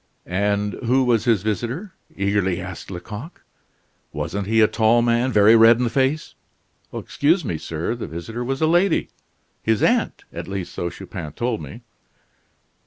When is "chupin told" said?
10.89-11.61